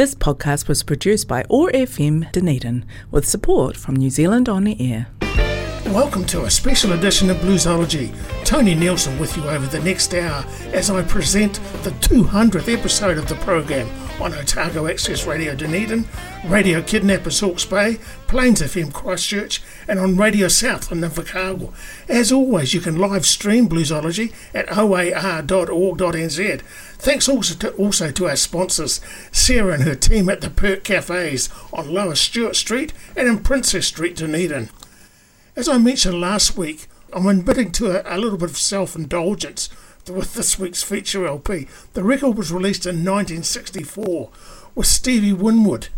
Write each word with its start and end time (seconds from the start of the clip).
This 0.00 0.14
podcast 0.14 0.66
was 0.66 0.82
produced 0.82 1.28
by 1.28 1.44
OAR 1.50 1.70
FM 1.72 2.32
Dunedin 2.32 2.86
with 3.10 3.28
support 3.28 3.76
from 3.76 3.96
New 3.96 4.08
Zealand 4.08 4.48
On 4.48 4.64
the 4.64 4.74
Air. 4.80 5.08
Welcome 5.92 6.24
to 6.28 6.44
a 6.44 6.50
special 6.50 6.92
edition 6.92 7.28
of 7.28 7.36
Bluesology. 7.36 8.10
Tony 8.46 8.74
Nielsen 8.74 9.18
with 9.18 9.36
you 9.36 9.42
over 9.42 9.66
the 9.66 9.84
next 9.84 10.14
hour 10.14 10.42
as 10.72 10.88
I 10.88 11.02
present 11.02 11.60
the 11.82 11.90
200th 12.00 12.74
episode 12.74 13.18
of 13.18 13.28
the 13.28 13.34
program 13.34 13.90
on 14.20 14.34
Otago 14.34 14.84
oh 14.84 14.86
Access 14.86 15.26
Radio 15.26 15.54
Dunedin, 15.54 16.06
Radio 16.44 16.82
Kidnappers 16.82 17.40
Hawke's 17.40 17.64
Bay, 17.64 17.98
Plains 18.26 18.60
FM 18.60 18.92
Christchurch, 18.92 19.62
and 19.88 19.98
on 19.98 20.16
Radio 20.16 20.48
South 20.48 20.92
in 20.92 21.00
Invercargill. 21.00 21.72
As 22.08 22.30
always, 22.30 22.74
you 22.74 22.80
can 22.80 22.98
live 22.98 23.24
stream 23.24 23.68
Bluesology 23.68 24.32
at 24.52 24.70
oar.org.nz. 24.76 26.60
Thanks 26.98 27.28
also 27.28 27.54
to, 27.54 27.72
also 27.76 28.10
to 28.10 28.28
our 28.28 28.36
sponsors, 28.36 29.00
Sarah 29.32 29.72
and 29.74 29.84
her 29.84 29.94
team 29.94 30.28
at 30.28 30.42
the 30.42 30.50
Perk 30.50 30.84
Cafes 30.84 31.48
on 31.72 31.92
Lower 31.92 32.14
Stuart 32.14 32.56
Street 32.56 32.92
and 33.16 33.26
in 33.26 33.38
Princess 33.38 33.86
Street, 33.86 34.16
Dunedin. 34.16 34.68
As 35.56 35.68
I 35.68 35.78
mentioned 35.78 36.20
last 36.20 36.58
week, 36.58 36.88
I'm 37.12 37.26
admitting 37.26 37.72
to 37.72 38.06
a, 38.06 38.16
a 38.16 38.18
little 38.18 38.38
bit 38.38 38.50
of 38.50 38.58
self 38.58 38.94
indulgence 38.94 39.70
with 40.10 40.34
this 40.34 40.58
week's 40.58 40.82
feature 40.82 41.26
LP. 41.26 41.68
The 41.94 42.04
record 42.04 42.36
was 42.36 42.52
released 42.52 42.86
in 42.86 43.04
1964 43.04 44.30
with 44.74 44.86
Stevie 44.86 45.32
Winwood 45.32 45.88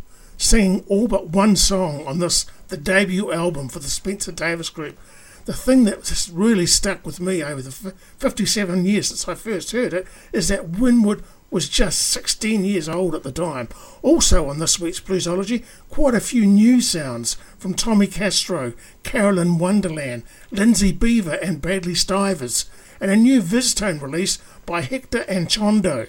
singing 0.43 0.85
all 0.89 1.07
but 1.07 1.29
one 1.29 1.55
song 1.57 2.05
on 2.07 2.19
this, 2.19 2.47
the 2.69 2.77
debut 2.77 3.33
album 3.33 3.69
for 3.69 3.79
the 3.79 3.89
Spencer 3.89 4.33
Davis 4.33 4.71
Group. 4.71 4.99
The 5.45 5.53
thing 5.53 5.85
that 5.85 6.05
just 6.05 6.31
really 6.33 6.67
stuck 6.67 7.05
with 7.05 7.21
me 7.21 7.43
over 7.43 7.63
the 7.63 7.71
57 7.71 8.85
years 8.85 9.09
since 9.09 9.29
I 9.29 9.35
first 9.35 9.73
heard 9.73 9.93
it 9.93 10.07
is 10.33 10.49
that 10.49 10.71
Winwood 10.71 11.23
was 11.51 11.69
just 11.69 12.01
16 12.09 12.65
years 12.65 12.89
old 12.89 13.15
at 13.15 13.25
the 13.25 13.33
time. 13.33 13.69
Also 14.03 14.49
on 14.49 14.59
this 14.59 14.81
week's 14.81 15.01
Bluesology, 15.01 15.65
quite 15.91 16.15
a 16.15 16.21
few 16.21 16.47
new 16.47 16.81
sounds 16.81 17.35
from 17.59 17.75
Tommy 17.75 18.07
Castro, 18.07 18.73
Carolyn 19.03 19.59
Wonderland, 19.59 20.23
Lindsay 20.51 20.93
Beaver 20.93 21.35
and 21.35 21.61
Bradley 21.61 21.95
Stivers, 21.95 22.71
and 23.03 23.11
a 23.11 23.17
new 23.17 23.43
VizzTone 23.43 24.01
release 24.01 24.39
by 24.65 24.81
Hector 24.81 25.25
Anchondo. 25.25 26.09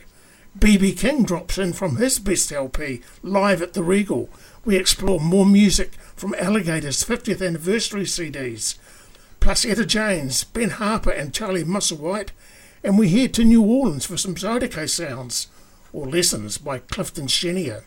BB 0.58 0.96
King 0.96 1.24
drops 1.24 1.58
in 1.58 1.74
from 1.74 1.98
his 1.98 2.20
best 2.20 2.52
LP, 2.52 3.02
Live 3.24 3.64
at 3.64 3.74
the 3.74 3.82
Regal. 3.82 4.30
We 4.64 4.78
explore 4.78 5.20
more 5.20 5.48
music 5.48 5.96
from 6.16 6.36
Alligator's 6.36 7.04
50th 7.04 7.46
anniversary 7.46 8.04
CDs, 8.04 8.76
plus 9.40 9.66
Etta 9.66 9.88
James, 9.88 10.44
Ben 10.44 10.70
Harper 10.70 11.10
and 11.10 11.34
Charlie 11.34 11.64
Musselwhite, 11.64 12.30
and 12.84 13.00
we 13.00 13.10
head 13.10 13.34
to 13.34 13.44
New 13.44 13.64
Orleans 13.64 14.06
for 14.06 14.16
some 14.16 14.36
Zydeco 14.36 14.88
sounds, 14.88 15.48
or 15.92 16.06
lessons 16.06 16.60
by 16.60 16.78
Clifton 16.78 17.26
Chenier. 17.26 17.86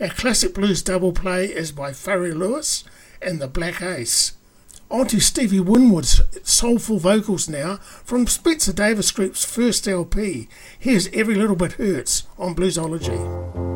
Our 0.00 0.08
classic 0.08 0.54
blues 0.54 0.82
double 0.82 1.12
play 1.12 1.44
is 1.44 1.72
by 1.72 1.92
Furry 1.92 2.32
Lewis 2.32 2.84
and 3.20 3.38
the 3.38 3.48
Black 3.48 3.82
Ace. 3.82 4.35
On 4.88 5.04
to 5.08 5.18
Stevie 5.18 5.58
Winwood's 5.58 6.20
soulful 6.44 6.98
vocals 6.98 7.48
now 7.48 7.76
from 8.04 8.28
Spencer 8.28 8.72
Davis 8.72 9.10
Group's 9.10 9.44
first 9.44 9.88
LP. 9.88 10.48
Here's 10.78 11.08
Every 11.08 11.34
Little 11.34 11.56
Bit 11.56 11.72
Hurts 11.72 12.28
on 12.38 12.54
Bluesology. 12.54 13.75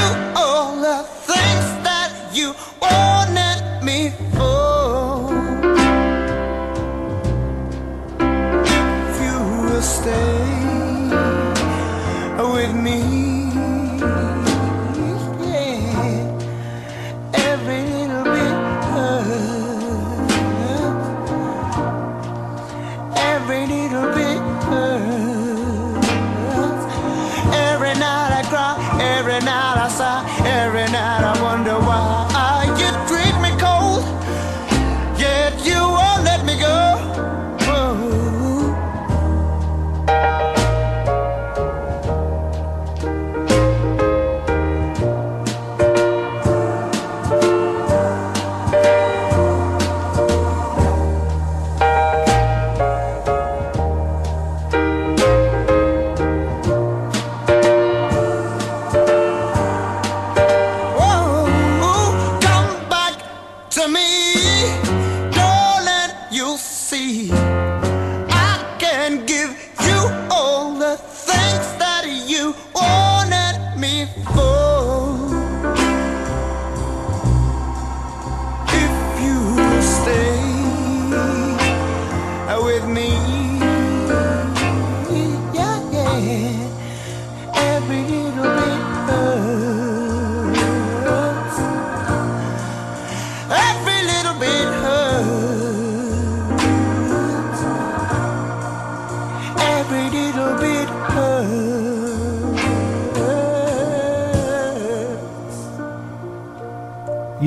little 0.00 1.02
bit 1.02 1.19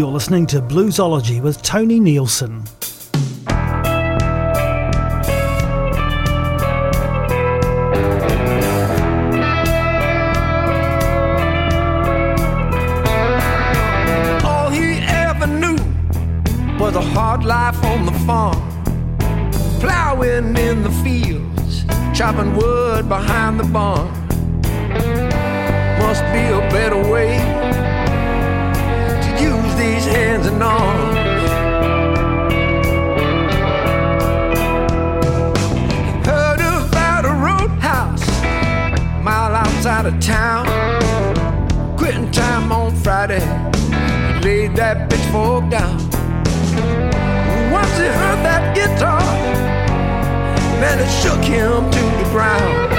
You're 0.04 0.12
listening 0.12 0.48
to 0.48 0.62
Bluesology 0.62 1.42
with 1.42 1.62
Tony 1.62 1.98
Nielsen. 1.98 2.66
All 14.44 14.70
he 14.72 15.00
ever 15.08 15.48
knew 15.48 15.78
was 16.78 16.98
a 16.98 17.02
hard 17.02 17.46
life 17.46 17.82
on 17.86 18.06
the 18.06 18.12
farm, 18.28 18.60
plowing 19.80 20.58
in 20.58 20.84
the 20.84 20.92
fields, 21.02 21.86
chopping 22.14 22.54
wood 22.58 23.08
behind 23.08 23.58
the 23.58 23.64
barn. 23.64 24.23
Of 40.14 40.22
town. 40.22 40.66
Quitting 41.98 42.30
time 42.32 42.72
on 42.72 42.94
Friday, 42.96 43.40
laid 44.42 44.76
that 44.76 45.10
pitchfork 45.10 45.70
down. 45.70 45.98
Once 47.72 47.94
he 47.98 48.06
heard 48.06 48.42
that 48.44 48.76
guitar, 48.76 49.22
man, 50.82 51.00
it 51.00 51.10
shook 51.22 51.44
him 51.44 51.90
to 51.92 52.02
the 52.20 52.30
ground. 52.32 52.90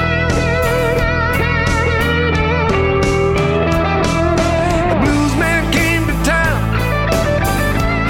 Blues 5.02 5.34
man 5.36 5.72
came 5.72 6.06
town, 6.24 6.58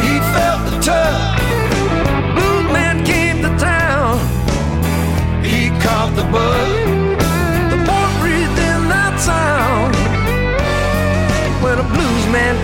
he 0.03 0.19
felt 0.33 0.61
the 6.15 6.23
bud. 6.23 6.84
The 6.84 6.84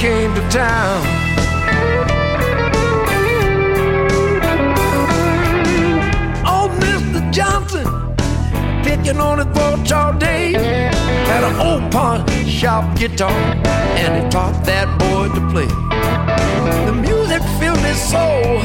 came 0.01 0.35
to 0.35 0.41
town. 0.49 1.03
Oh, 6.43 6.71
old 6.71 6.71
Mr. 6.81 7.31
Johnson, 7.31 7.85
picking 8.83 9.21
on 9.21 9.37
his 9.41 9.47
porch 9.49 9.93
all 9.93 10.15
day, 10.15 10.53
had 10.53 11.45
an 11.45 11.55
old 11.61 11.93
pawn 11.93 12.27
shop 12.47 12.99
guitar, 12.99 13.31
and 14.01 14.25
he 14.25 14.31
taught 14.31 14.65
that 14.65 14.89
boy 14.99 15.29
to 15.35 15.41
play. 15.51 15.69
The 16.87 16.95
music 16.95 17.43
filled 17.61 17.85
his 17.85 18.01
soul 18.01 18.59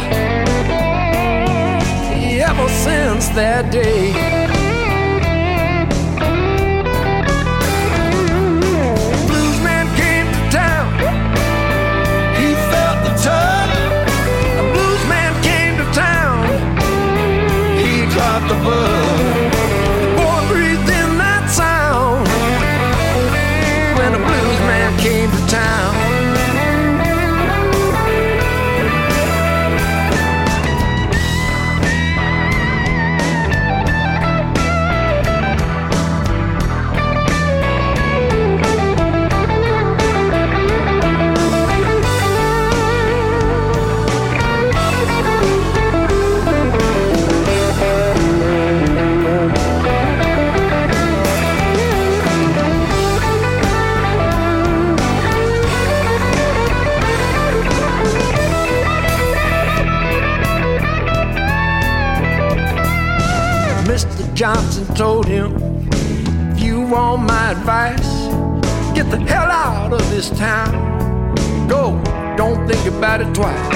ever 2.40 2.70
since 2.70 3.28
that 3.36 3.74
day. 3.74 4.55
My 67.18 67.52
advice, 67.52 68.28
get 68.96 69.10
the 69.10 69.20
hell 69.20 69.50
out 69.50 69.94
of 69.94 70.10
this 70.10 70.30
town. 70.32 70.74
Go, 71.68 72.02
don't 72.36 72.68
think 72.68 72.86
about 72.88 73.22
it 73.22 73.34
twice. 73.34 73.70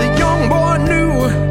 The 0.00 0.16
young 0.18 0.48
boy 0.48 0.84
knew 0.84 1.45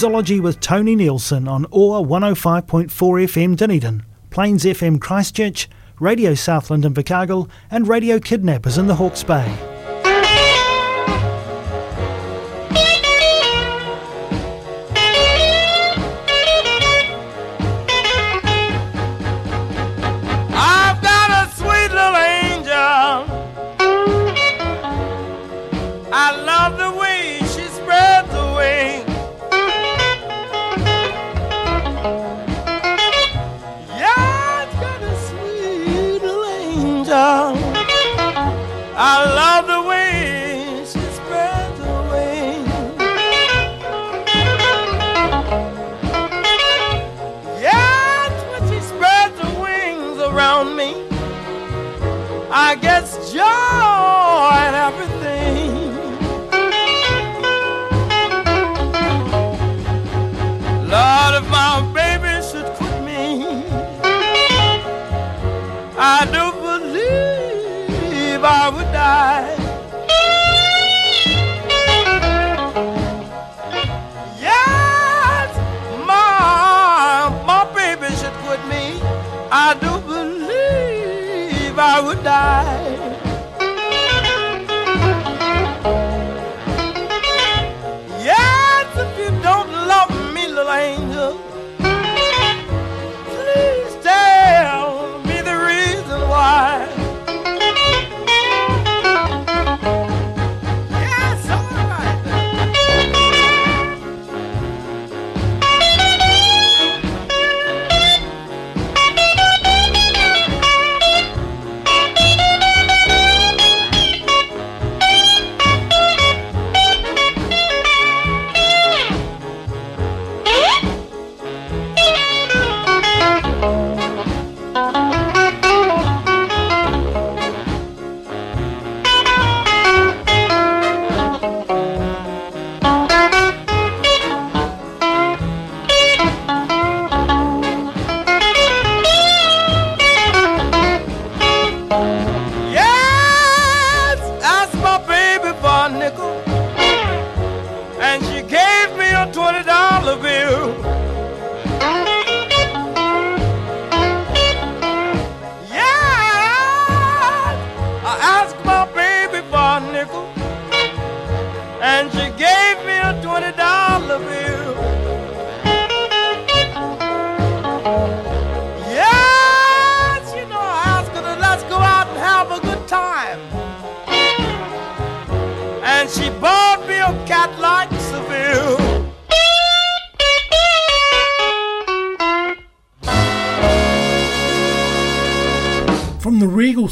Bluesology 0.00 0.40
with 0.40 0.60
Tony 0.60 0.96
Nielsen 0.96 1.46
on 1.46 1.66
OAR 1.70 2.02
105.4 2.02 2.88
FM 2.88 3.54
Dunedin, 3.54 4.02
Plains 4.30 4.64
FM 4.64 4.98
Christchurch, 4.98 5.68
Radio 5.98 6.32
Southland 6.32 6.86
in 6.86 6.94
Invercargill, 6.94 7.50
and 7.70 7.86
Radio 7.86 8.18
Kidnappers 8.18 8.78
in 8.78 8.86
the 8.86 8.94
Hawke's 8.94 9.22
Bay. 9.22 9.69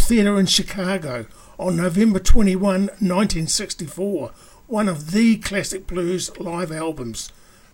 Theatre 0.09 0.41
in 0.41 0.47
Chicago 0.47 1.27
on 1.59 1.77
November 1.77 2.19
21, 2.19 2.63
1964, 2.65 4.31
one 4.67 4.89
of 4.89 5.11
the 5.11 5.37
classic 5.37 5.87
blues 5.87 6.35
live 6.39 6.73
albums. 6.73 7.31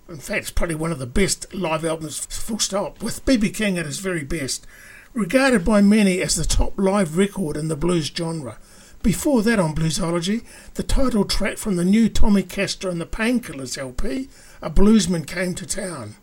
In 0.08 0.16
fact, 0.16 0.40
it's 0.40 0.50
probably 0.50 0.74
one 0.74 0.90
of 0.90 0.98
the 0.98 1.06
best 1.06 1.54
live 1.54 1.84
albums, 1.84 2.26
full 2.26 2.58
stop, 2.58 3.00
with 3.04 3.24
B.B. 3.24 3.50
King 3.50 3.78
at 3.78 3.86
his 3.86 4.00
very 4.00 4.24
best. 4.24 4.66
Regarded 5.12 5.64
by 5.64 5.80
many 5.80 6.20
as 6.20 6.34
the 6.34 6.44
top 6.44 6.76
live 6.76 7.16
record 7.16 7.56
in 7.56 7.68
the 7.68 7.76
blues 7.76 8.10
genre. 8.12 8.58
Before 9.04 9.40
that 9.42 9.60
on 9.60 9.76
Bluesology, 9.76 10.42
the 10.74 10.82
title 10.82 11.24
track 11.24 11.56
from 11.56 11.76
the 11.76 11.84
new 11.84 12.08
Tommy 12.08 12.42
Castro 12.42 12.90
and 12.90 13.00
the 13.00 13.06
Painkillers 13.06 13.78
LP, 13.78 14.28
A 14.60 14.70
Bluesman 14.70 15.24
Came 15.24 15.54
to 15.54 15.66
Town. 15.66 16.16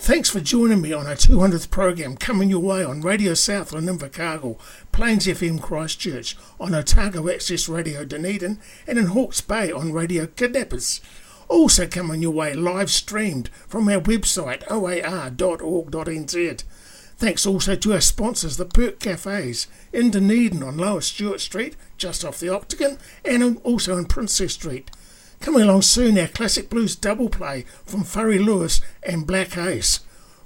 Thanks 0.00 0.30
for 0.30 0.38
joining 0.40 0.80
me 0.80 0.92
on 0.92 1.08
our 1.08 1.16
200th 1.16 1.70
program 1.70 2.16
coming 2.16 2.48
your 2.48 2.60
way 2.60 2.84
on 2.84 3.00
Radio 3.00 3.34
Southland 3.34 3.88
in 3.88 3.98
Invercargill, 3.98 4.56
Plains 4.92 5.26
FM 5.26 5.60
Christchurch, 5.60 6.36
on 6.60 6.72
Otago 6.72 7.28
Access 7.28 7.68
Radio 7.68 8.04
Dunedin, 8.04 8.60
and 8.86 8.96
in 8.96 9.06
Hawke's 9.06 9.40
Bay 9.40 9.72
on 9.72 9.92
Radio 9.92 10.28
Kidnappers. 10.28 11.00
Also 11.48 11.88
coming 11.88 12.22
your 12.22 12.30
way 12.30 12.54
live 12.54 12.92
streamed 12.92 13.48
from 13.66 13.88
our 13.88 14.00
website 14.00 14.62
oar.org.nz. 14.70 15.34
Thanks 17.16 17.44
also 17.44 17.74
to 17.74 17.92
our 17.92 18.00
sponsors, 18.00 18.56
the 18.56 18.66
Perk 18.66 19.00
Cafes 19.00 19.66
in 19.92 20.12
Dunedin 20.12 20.62
on 20.62 20.78
Lower 20.78 21.00
Stuart 21.00 21.40
Street, 21.40 21.74
just 21.96 22.24
off 22.24 22.38
the 22.38 22.48
Octagon, 22.48 22.98
and 23.24 23.58
also 23.64 23.98
in 23.98 24.06
Princess 24.06 24.54
Street. 24.54 24.92
Coming 25.40 25.62
along 25.62 25.82
soon, 25.82 26.18
our 26.18 26.26
classic 26.26 26.68
blues 26.68 26.96
double 26.96 27.28
play 27.28 27.64
from 27.84 28.04
Furry 28.04 28.38
Lewis 28.38 28.80
and 29.02 29.26
Black 29.26 29.56
Ace. 29.56 30.00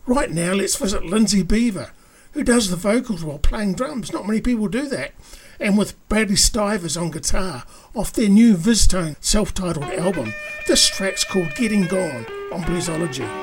Right 0.07 0.31
now, 0.31 0.53
let's 0.53 0.77
visit 0.77 1.05
Lindsay 1.07 1.43
Beaver, 1.43 1.91
who 2.33 2.45
does 2.45 2.71
the 2.71 2.77
vocals 2.77 3.25
while 3.25 3.39
playing 3.39 3.75
drums. 3.75 4.13
Not 4.13 4.27
many 4.27 4.41
people 4.41 4.69
do 4.69 4.89
that. 4.89 5.13
And 5.59 5.79
with 5.79 5.97
Bradley 6.09 6.37
Stivers 6.37 6.97
on 6.97 7.11
guitar 7.11 7.65
off 7.95 8.13
their 8.13 8.29
new 8.29 8.57
VizzTone 8.57 9.17
self 9.21 9.55
titled 9.55 9.87
album. 9.87 10.35
This 10.67 10.89
track's 10.89 11.25
called 11.25 11.55
Getting 11.55 11.87
Gone 11.87 12.27
on 12.53 12.63
Bluesology. 12.63 13.42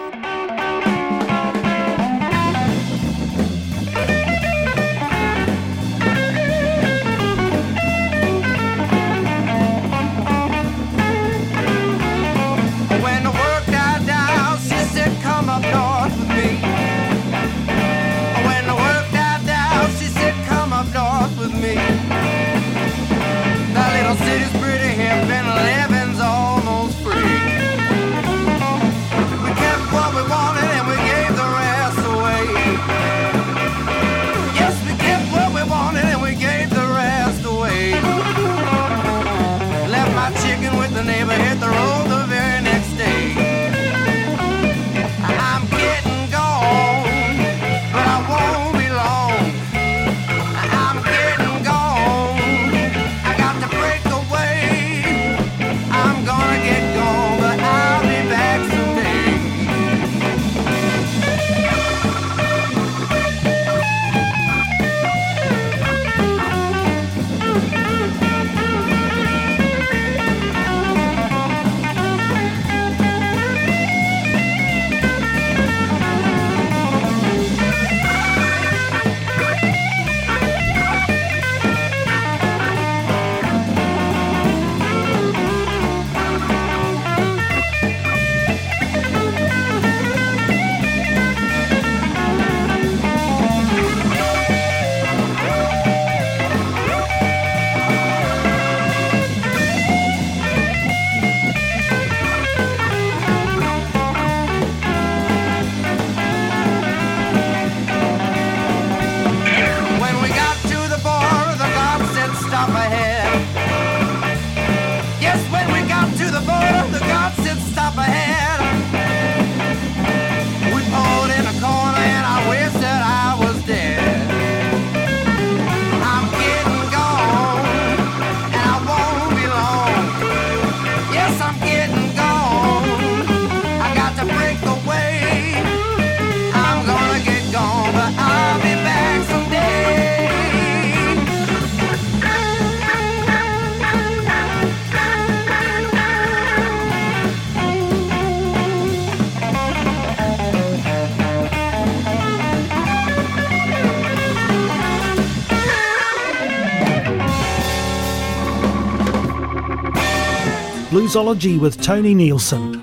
Bluesology 161.09 161.59
with 161.59 161.81
Tony 161.81 162.13
Nielsen. 162.13 162.81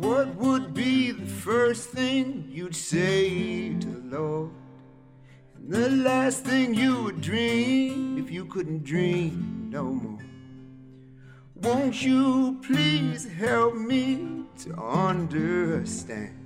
What 0.00 0.34
would 0.34 0.74
be 0.74 1.12
the 1.12 1.24
first 1.24 1.88
thing 1.88 2.46
you'd 2.50 2.76
say 2.76 3.72
to 3.72 3.88
the 3.88 4.18
Lord? 4.18 4.50
And 5.56 5.72
the 5.72 5.88
last 5.88 6.44
thing 6.44 6.74
you 6.74 7.04
would 7.04 7.22
dream 7.22 8.18
if 8.18 8.30
you 8.30 8.44
couldn't 8.44 8.84
dream 8.84 9.70
no 9.72 9.84
more? 9.84 10.20
Won't 11.54 12.02
you 12.02 12.60
please 12.62 13.26
help 13.26 13.74
me 13.76 14.44
to 14.58 14.74
understand? 14.74 16.43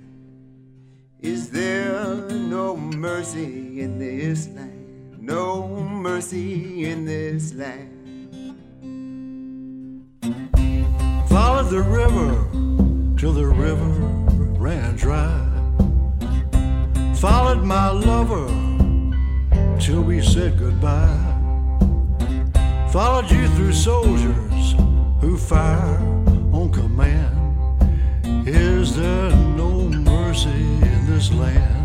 Is 1.21 1.49
there 1.49 2.15
no 2.29 2.77
mercy 2.77 3.81
in 3.81 3.99
this 3.99 4.47
land? 4.47 5.21
No 5.21 5.67
mercy 5.67 6.85
in 6.85 7.03
this 7.03 7.53
land. 7.53 7.91
Followed 11.27 11.69
the 11.71 11.81
river 11.81 13.17
till 13.17 13.33
the 13.33 13.45
river 13.45 13.91
ran 14.57 14.95
dry. 14.95 15.45
Followed 17.15 17.65
my 17.65 17.89
lover 17.89 18.47
till 19.77 20.01
we 20.01 20.21
said 20.21 20.57
goodbye. 20.57 21.35
Followed 22.93 23.29
you 23.29 23.45
through 23.49 23.73
soldiers 23.73 24.73
who 25.19 25.37
fire 25.37 25.97
on 26.53 26.71
command. 26.71 27.35
Is 28.47 28.95
there 28.95 29.35
no 29.57 29.79
mercy? 30.29 30.49
In 30.51 31.07
this 31.07 31.31
land. 31.31 31.78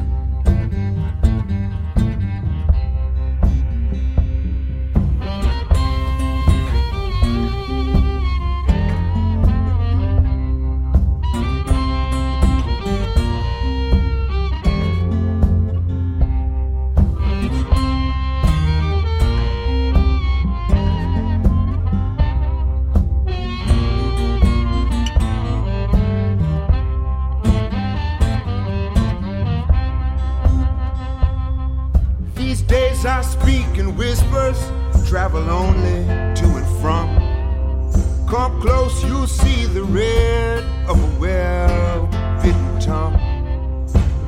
travel 35.14 35.48
only 35.48 36.02
to 36.34 36.44
and 36.44 36.66
from. 36.82 37.06
Come 38.28 38.60
close, 38.60 39.04
you'll 39.04 39.28
see 39.28 39.64
the 39.64 39.84
red 39.84 40.64
of 40.88 40.98
a 40.98 41.20
well-fitting 41.20 42.78
tongue. 42.80 43.16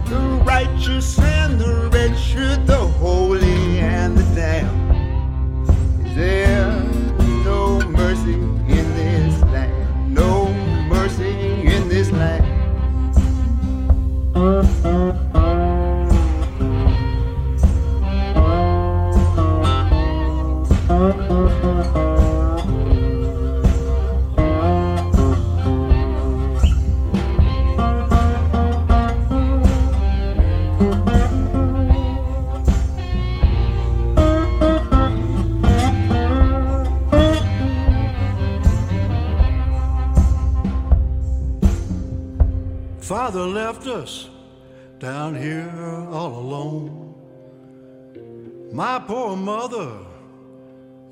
The 0.08 0.20
righteous 0.46 1.18
and 1.18 1.60
the 1.60 1.90
wretched, 1.92 2.68
the 2.68 2.86
holy 3.02 3.80
and 3.80 4.16
the 4.16 4.22
damned. 4.36 5.68
Is 6.06 6.14
there 6.14 6.70
no 7.44 7.80
mercy 7.88 8.34
in 8.34 8.86
this 8.94 9.42
land? 9.42 10.14
No 10.14 10.54
mercy 10.88 11.66
in 11.66 11.88
this 11.88 12.12
land. 12.12 12.46
us 43.96 44.28
down 44.98 45.34
here 45.34 45.72
all 46.10 46.38
alone. 46.38 47.14
My 48.72 48.98
poor 48.98 49.36
mother 49.36 49.98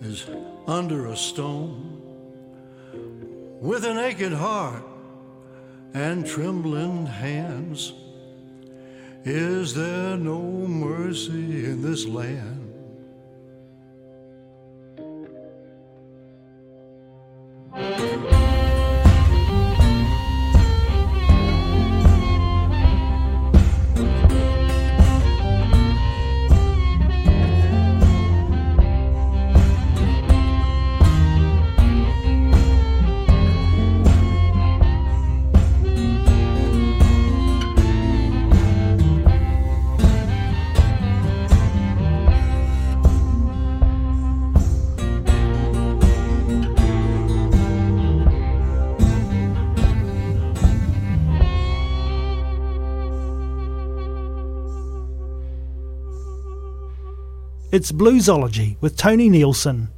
is 0.02 0.26
under 0.66 1.06
a 1.06 1.16
stone 1.16 2.00
with 3.60 3.84
an 3.84 3.98
aching 3.98 4.32
heart 4.32 4.84
and 5.94 6.26
trembling 6.26 7.06
hands. 7.06 7.94
Is 9.24 9.74
there 9.74 10.18
no 10.18 10.40
mercy 10.42 11.64
in 11.64 11.80
this 11.80 12.04
land? 12.06 12.63
It's 57.74 57.90
Bluesology 57.90 58.76
with 58.80 58.96
Tony 58.96 59.28
Nielsen. 59.28 59.88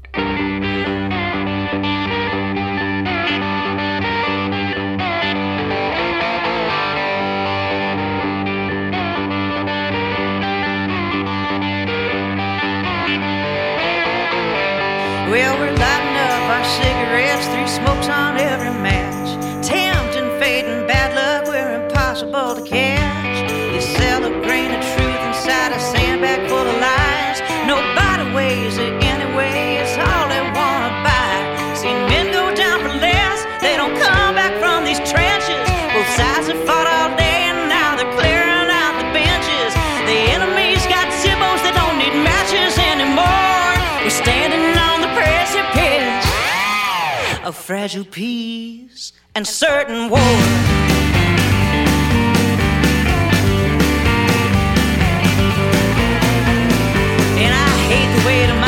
Well, 15.28 15.58
we're 15.58 15.76
lighting 15.76 16.16
up 16.16 16.48
our 16.48 16.64
cigarettes, 16.64 17.46
three 17.48 17.68
smokes 17.68 18.08
on 18.08 18.38
every 18.38 18.70
match. 18.80 19.36
tempting, 19.62 20.40
fading, 20.40 20.86
bad 20.86 21.14
luck, 21.14 21.46
we're 21.46 21.84
impossible 21.84 22.54
to 22.54 22.62
catch. 22.66 22.85
fragile 47.66 48.04
peace 48.04 49.12
and 49.34 49.44
certain 49.44 50.08
war. 50.08 50.20
And 57.42 57.52
I 57.52 57.68
hate 57.90 58.20
the 58.20 58.24
way 58.24 58.46
to 58.46 58.54
my 58.54 58.65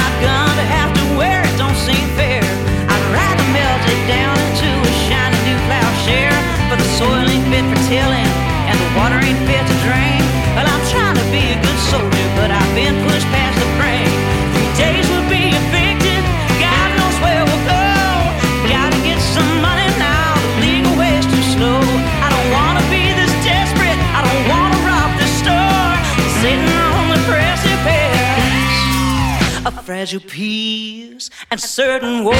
fragile 29.88 30.20
peace 30.20 31.30
and 31.50 31.58
certain 31.58 32.22
war. 32.22 32.34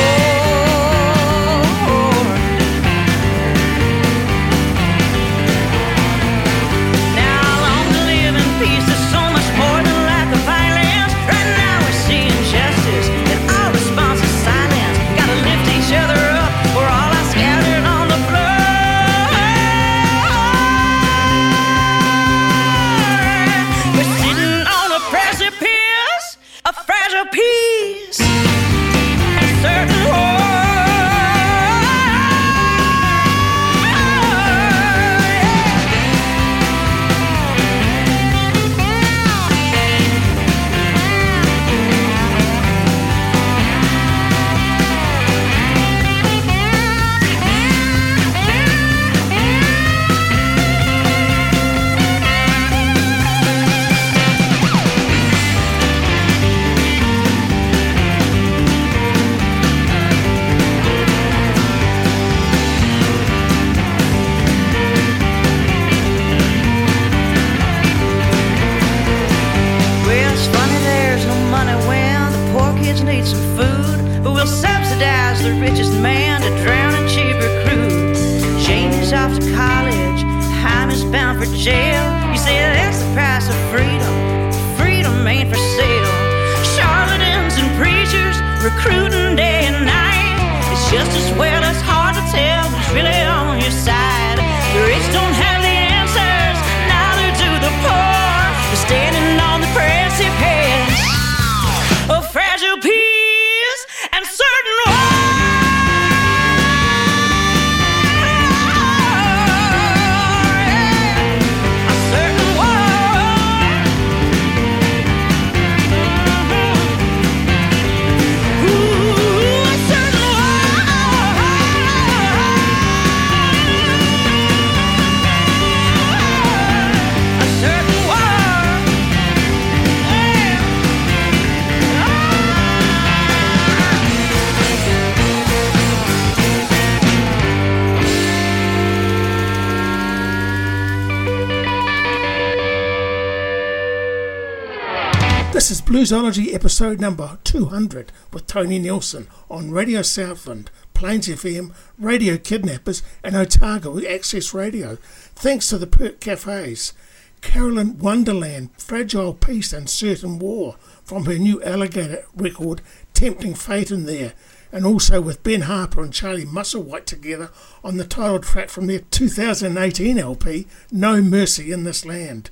Bluesology 145.99 146.55
episode 146.55 147.01
number 147.01 147.41
200 147.43 148.13
with 148.33 148.47
Tony 148.47 148.79
Nielsen 148.79 149.27
on 149.51 149.73
Radio 149.73 150.01
Southland, 150.01 150.71
Plains 150.95 151.27
FM, 151.27 151.73
Radio 151.99 152.37
Kidnappers, 152.39 153.03
and 153.25 153.35
Otago 153.35 154.01
Access 154.07 154.55
Radio. 154.55 154.95
Thanks 155.35 155.69
to 155.71 155.77
the 155.77 155.89
Perk 155.89 156.21
Cafes. 156.21 156.93
Carolyn 157.41 157.99
Wonderland, 157.99 158.71
Fragile 158.79 159.35
Peace 159.35 159.73
and 159.73 159.91
Certain 159.91 160.39
War 160.39 160.77
from 161.03 161.25
her 161.25 161.37
new 161.37 161.61
Alligator 161.65 162.25
record, 162.33 162.81
Tempting 163.13 163.57
Fate 163.57 163.91
in 163.91 164.07
there, 164.07 164.35
and 164.71 164.87
also 164.87 165.21
with 165.21 165.43
Ben 165.43 165.63
Harper 165.63 166.01
and 166.01 166.15
Charlie 166.15 166.45
Musselwhite 166.45 167.07
together 167.07 167.51
on 167.83 167.97
the 167.97 168.05
title 168.05 168.39
track 168.39 168.69
from 168.69 168.87
their 168.87 169.01
2018 169.01 170.17
LP, 170.17 170.69
No 170.93 171.21
Mercy 171.21 171.73
in 171.73 171.83
This 171.83 172.07
Land. 172.07 172.51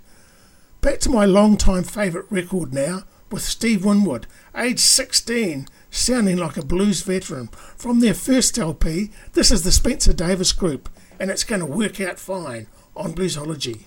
Back 0.81 0.99
to 0.99 1.11
my 1.11 1.25
long-time 1.25 1.85
favourite 1.85 2.27
record 2.29 2.75
now, 2.75 3.05
with 3.31 3.43
Steve 3.43 3.85
Winwood, 3.85 4.27
age 4.57 4.79
16, 4.79 5.69
sounding 5.91 6.37
like 6.37 6.57
a 6.57 6.65
blues 6.65 7.03
veteran. 7.03 7.49
From 7.77 8.01
their 8.01 8.15
first 8.15 8.59
LP, 8.59 9.11
this 9.33 9.51
is 9.51 9.65
the 9.65 9.73
Spencer 9.73 10.12
Davis 10.12 10.53
Group, 10.53 10.89
and 11.19 11.31
it's 11.31 11.45
going 11.45 11.61
to 11.61 11.67
work 11.67 12.01
out 12.01 12.19
fine 12.19 12.67
on 12.95 13.15
Bluesology. 13.15 13.85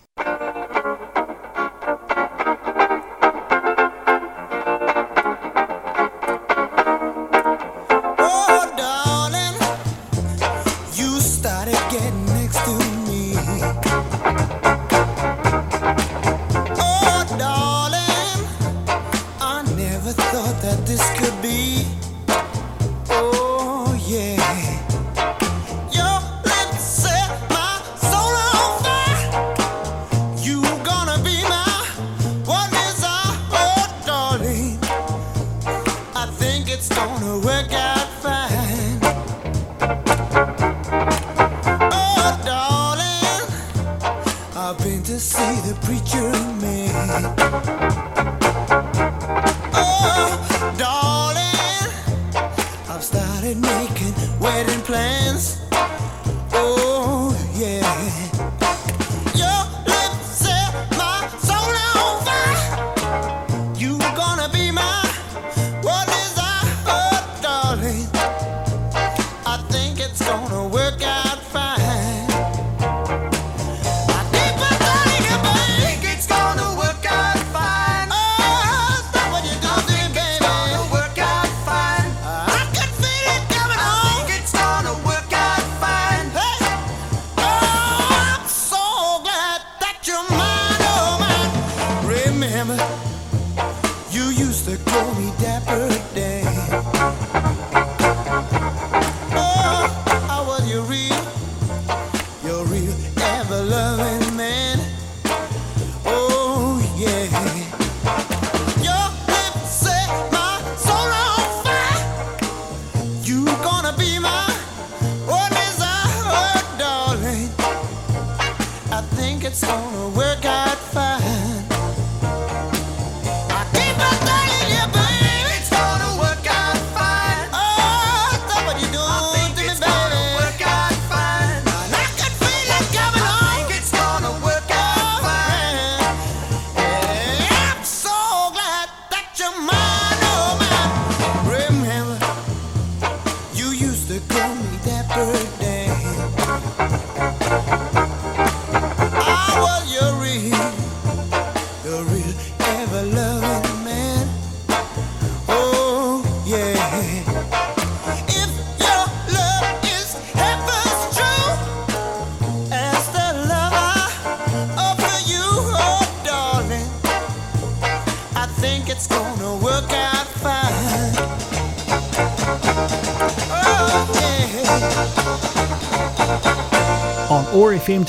FM 120.91 121.58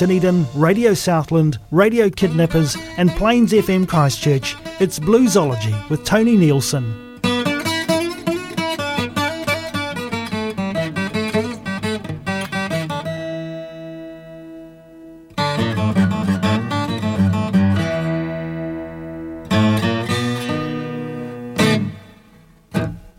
Dunedin, 0.01 0.47
Radio 0.55 0.95
Southland, 0.95 1.59
Radio 1.69 2.09
Kidnappers, 2.09 2.75
and 2.97 3.11
Plains 3.11 3.53
FM 3.53 3.87
Christchurch. 3.87 4.55
It's 4.79 4.97
Bluesology 4.97 5.89
with 5.91 6.03
Tony 6.05 6.35
Nielsen. 6.35 7.19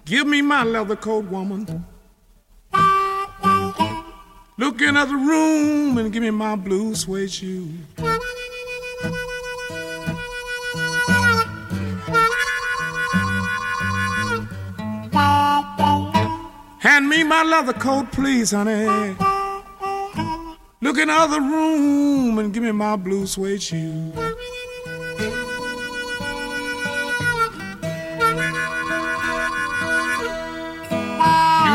Give 0.04 0.26
me 0.26 0.42
my 0.42 0.64
leather 0.64 0.96
coat, 0.96 1.26
woman. 1.26 1.86
Look 4.72 4.80
in 4.80 4.94
the 4.94 5.04
room 5.04 5.98
and 5.98 6.10
give 6.10 6.22
me 6.22 6.30
my 6.30 6.56
blue 6.56 6.94
suede 6.94 7.30
shoe. 7.30 7.68
Hand 16.78 17.06
me 17.06 17.22
my 17.22 17.42
leather 17.42 17.74
coat, 17.74 18.10
please, 18.12 18.52
honey. 18.52 19.14
Look 20.80 20.96
in 20.96 21.08
the 21.08 21.12
other 21.12 21.42
room 21.42 22.38
and 22.38 22.54
give 22.54 22.62
me 22.62 22.72
my 22.72 22.96
blue 22.96 23.26
suede 23.26 23.62
shoe. 23.62 23.78
You 23.78 24.12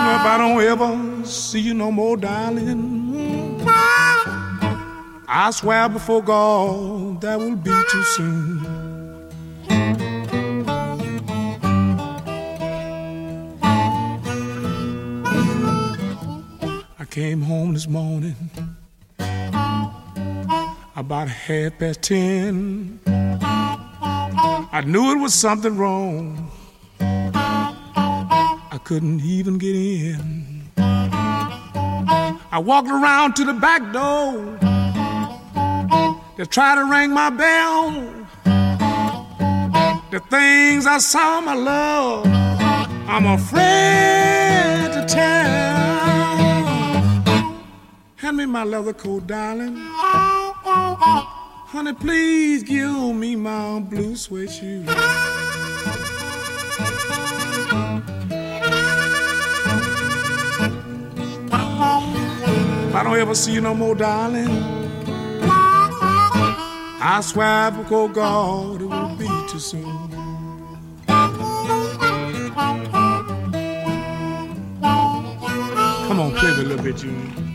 know 0.03 0.15
if 0.15 0.25
I 0.25 0.35
don't 0.39 0.59
ever 0.63 1.16
see 1.29 1.59
you 1.59 1.73
no 1.73 1.91
more, 1.91 2.17
darling. 2.17 3.61
I 5.29 5.51
swear 5.51 5.89
before 5.89 6.23
God 6.23 7.21
that 7.21 7.37
will 7.37 7.55
be 7.55 7.71
too 7.91 8.03
soon. 8.03 8.65
I 16.99 17.05
came 17.09 17.41
home 17.41 17.73
this 17.73 17.87
morning 17.87 18.35
about 20.95 21.27
half 21.27 21.77
past 21.77 22.01
ten. 22.03 22.99
I 23.05 24.81
knew 24.85 25.11
it 25.11 25.19
was 25.19 25.33
something 25.33 25.77
wrong. 25.77 26.51
I 26.99 28.79
couldn't 28.83 29.21
even 29.21 29.57
get 29.57 29.75
in. 29.75 30.56
I 32.57 32.59
walked 32.59 32.89
around 32.89 33.35
to 33.35 33.45
the 33.45 33.53
back 33.53 33.83
door 33.93 34.57
to 36.37 36.45
try 36.47 36.73
to 36.73 36.85
ring 36.85 37.11
my 37.11 37.29
bell. 37.29 37.91
The 40.09 40.19
things 40.31 40.87
I 40.87 40.97
saw, 40.97 41.39
my 41.39 41.53
love, 41.53 42.25
I'm 42.25 43.27
afraid 43.27 44.91
to 44.91 45.05
tell. 45.07 45.45
Hand 48.15 48.37
me 48.37 48.47
my 48.47 48.63
leather 48.63 48.93
coat, 48.93 49.27
darling. 49.27 49.75
Honey, 51.73 51.93
please 51.93 52.63
give 52.63 53.13
me 53.13 53.35
my 53.35 53.81
blue 53.81 54.15
suede 54.15 54.49
shoes. 54.49 54.89
I 62.97 63.03
don't 63.03 63.15
ever 63.15 63.35
see 63.35 63.53
you 63.53 63.61
no 63.61 63.75
more, 63.75 63.93
darling, 63.93 64.47
I 66.99 67.21
swear 67.23 67.69
before 67.69 68.09
God 68.09 68.81
it 68.81 68.85
will 68.85 69.15
be 69.15 69.27
too 69.47 69.59
soon. 69.59 70.09
Come 76.07 76.19
on, 76.19 76.31
play 76.37 76.49
a 76.49 76.53
little 76.55 76.83
bit, 76.83 76.97
Junior. 76.97 77.46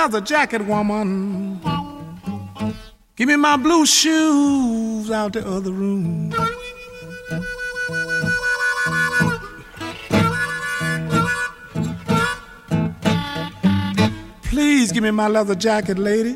Leather 0.00 0.22
jacket, 0.22 0.62
woman. 0.64 1.60
Give 3.16 3.28
me 3.28 3.36
my 3.36 3.56
blue 3.58 3.84
shoes 3.84 5.10
out 5.10 5.34
the 5.34 5.46
other 5.46 5.72
room. 5.72 6.32
Please 14.50 14.90
give 14.90 15.02
me 15.02 15.10
my 15.10 15.28
leather 15.28 15.54
jacket, 15.54 15.98
lady. 15.98 16.34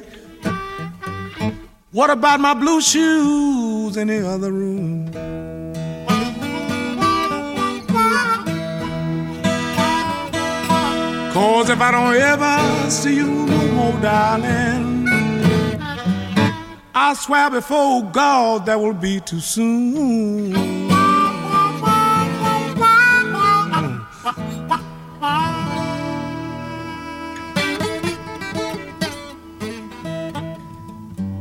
What 1.91 2.11
about 2.11 2.41
my 2.41 2.53
blue 2.53 2.83
shoes 2.83 3.97
in 3.97 4.09
the 4.09 4.29
other 4.29 4.53
room? 4.53 4.94
Cause 11.35 11.69
if 11.69 11.81
I 11.81 11.91
don't 11.91 12.15
ever 12.15 12.89
see 12.89 13.17
you 13.17 13.27
no 13.27 13.73
more, 13.73 14.01
darling, 14.01 15.09
I 16.95 17.15
swear 17.15 17.51
before 17.51 18.05
God 18.05 18.67
that 18.67 18.79
will 18.79 18.95
be 18.95 19.19
too 19.19 19.41
soon. 19.41 20.53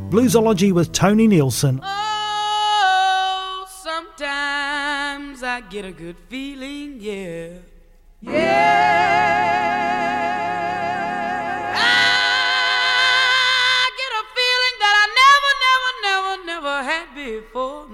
Bluesology 0.09 0.71
with 0.71 0.91
Tony 0.91 1.27
Nielsen. 1.27 1.79
Oh, 1.83 3.67
sometimes 3.83 5.43
I 5.43 5.61
get 5.69 5.85
a 5.85 5.91
good 5.91 6.17
feeling, 6.29 6.97
yeah. 6.99 7.49
Yeah. 8.21 9.22
Before, 17.53 17.85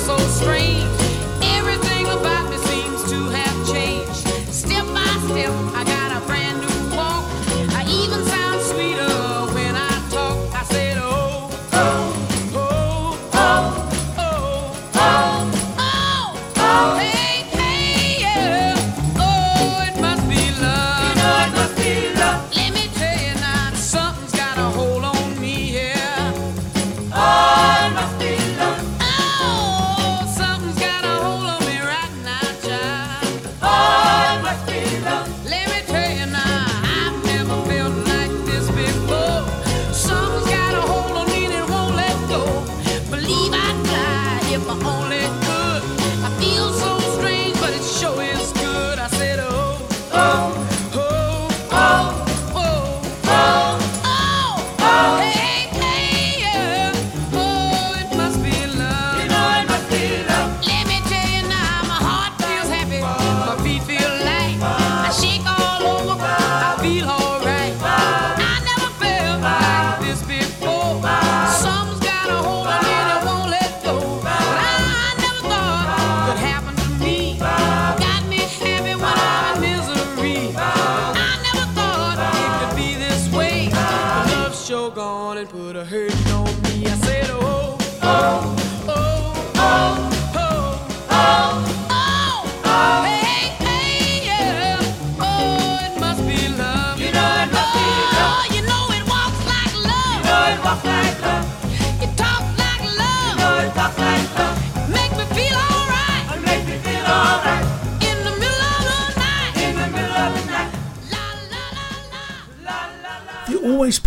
so 0.00 0.18
strange. 0.26 0.93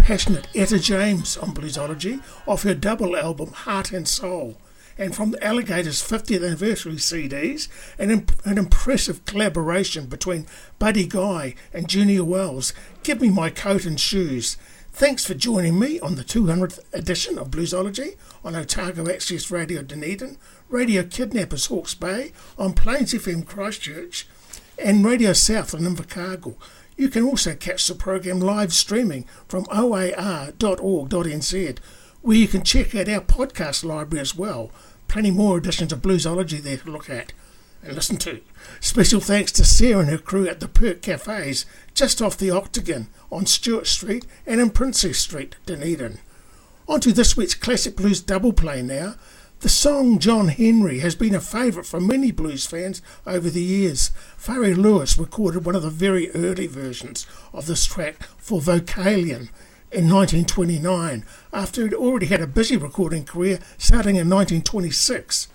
Passionate 0.07 0.47
Etta 0.55 0.79
James 0.79 1.35
on 1.35 1.53
Bluesology 1.53 2.23
off 2.47 2.63
her 2.63 2.73
double 2.73 3.17
album 3.17 3.51
Heart 3.51 3.91
and 3.91 4.07
Soul 4.07 4.55
and 4.97 5.13
from 5.13 5.31
the 5.31 5.43
Alligators 5.43 6.01
50th 6.01 6.45
anniversary 6.45 6.93
CDs, 6.93 7.67
an, 7.99 8.09
imp- 8.09 8.45
an 8.45 8.57
impressive 8.57 9.25
collaboration 9.25 10.05
between 10.05 10.47
Buddy 10.79 11.05
Guy 11.05 11.55
and 11.73 11.89
Junior 11.89 12.23
Wells. 12.23 12.71
Give 13.03 13.19
me 13.19 13.29
my 13.29 13.49
coat 13.49 13.83
and 13.83 13.99
shoes. 13.99 14.55
Thanks 14.93 15.25
for 15.25 15.33
joining 15.33 15.77
me 15.77 15.99
on 15.99 16.15
the 16.15 16.23
200th 16.23 16.79
edition 16.93 17.37
of 17.37 17.51
Bluesology 17.51 18.15
on 18.45 18.55
Otago 18.55 19.11
Access 19.11 19.51
Radio 19.51 19.81
Dunedin, 19.81 20.37
Radio 20.69 21.03
Kidnappers 21.03 21.65
Hawke's 21.65 21.95
Bay, 21.95 22.31
on 22.57 22.71
Plains 22.71 23.13
FM 23.13 23.45
Christchurch, 23.45 24.25
and 24.81 25.05
Radio 25.05 25.33
South 25.33 25.73
in 25.73 25.81
Invercargill. 25.81 26.55
You 26.97 27.09
can 27.09 27.23
also 27.23 27.55
catch 27.55 27.87
the 27.87 27.93
program 27.95 28.39
live 28.39 28.73
streaming 28.73 29.25
from 29.47 29.67
oar.org.nz, 29.71 30.57
where 32.21 32.37
you 32.37 32.47
can 32.47 32.63
check 32.63 32.95
out 32.95 33.07
our 33.07 33.21
podcast 33.21 33.83
library 33.83 34.19
as 34.21 34.35
well. 34.35 34.71
Plenty 35.07 35.29
more 35.31 35.59
editions 35.59 35.93
of 35.93 36.01
Bluesology 36.01 36.59
there 36.59 36.77
to 36.77 36.89
look 36.89 37.09
at 37.09 37.33
and 37.83 37.93
listen 37.93 38.17
to. 38.17 38.41
Special 38.79 39.19
thanks 39.19 39.51
to 39.53 39.63
Sarah 39.63 39.99
and 39.99 40.09
her 40.09 40.17
crew 40.17 40.47
at 40.47 40.59
the 40.59 40.67
Perk 40.67 41.03
Cafes, 41.03 41.65
just 41.93 42.21
off 42.21 42.35
the 42.35 42.49
Octagon 42.49 43.07
on 43.31 43.45
Stuart 43.45 43.85
Street 43.85 44.25
and 44.47 44.59
in 44.59 44.71
Princess 44.71 45.19
Street, 45.19 45.55
Dunedin. 45.67 46.19
On 46.87 46.99
to 47.01 47.11
this 47.11 47.37
week's 47.37 47.53
classic 47.53 47.95
blues 47.95 48.21
double 48.21 48.53
play 48.53 48.81
now. 48.81 49.15
The 49.59 49.69
song 49.69 50.19
John 50.19 50.49
Henry 50.49 50.99
has 50.99 51.15
been 51.15 51.33
a 51.33 51.41
favourite 51.41 51.87
for 51.87 51.99
many 51.99 52.31
blues 52.31 52.67
fans 52.67 53.01
over 53.25 53.49
the 53.49 53.63
years. 53.63 54.11
Furry 54.37 54.75
Lewis 54.75 55.17
recorded 55.17 55.65
one 55.65 55.75
of 55.75 55.81
the 55.81 55.89
very 55.89 56.29
early 56.35 56.67
versions 56.67 57.25
of 57.53 57.65
this 57.65 57.83
track 57.83 58.21
for 58.37 58.61
Vocalion 58.61 59.49
in 59.91 60.11
1929, 60.11 61.25
after 61.51 61.81
he'd 61.81 61.95
already 61.95 62.27
had 62.27 62.39
a 62.39 62.45
busy 62.45 62.77
recording 62.77 63.25
career 63.25 63.57
starting 63.79 64.15
in 64.15 64.29
1926. 64.29 65.47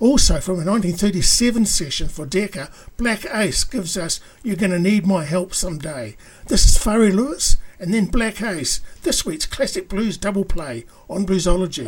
Also, 0.00 0.40
from 0.40 0.54
a 0.54 0.66
1937 0.66 1.64
session 1.64 2.08
for 2.08 2.26
Decca, 2.26 2.72
Black 2.96 3.24
Ace 3.32 3.62
gives 3.62 3.96
us 3.96 4.18
You're 4.42 4.56
Gonna 4.56 4.80
Need 4.80 5.06
My 5.06 5.22
Help 5.22 5.54
Someday. 5.54 6.16
This 6.48 6.64
is 6.66 6.76
Furry 6.76 7.12
Lewis 7.12 7.56
and 7.78 7.94
then 7.94 8.06
Black 8.06 8.42
Ace, 8.42 8.80
this 9.02 9.24
week's 9.24 9.46
classic 9.46 9.88
blues 9.88 10.16
double 10.16 10.44
play 10.44 10.84
on 11.08 11.24
Bluesology. 11.26 11.86